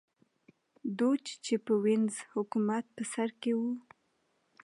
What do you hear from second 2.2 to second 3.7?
حکومت په سر کې و